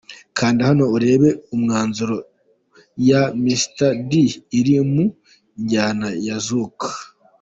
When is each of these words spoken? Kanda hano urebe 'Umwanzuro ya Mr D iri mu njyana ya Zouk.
Kanda 0.37 0.61
hano 0.69 0.83
urebe 0.95 1.29
'Umwanzuro 1.53 2.17
ya 3.09 3.21
Mr 3.43 3.89
D 4.09 4.11
iri 4.59 4.75
mu 4.91 5.05
njyana 5.61 6.07
ya 6.25 6.37
Zouk. 6.45 6.79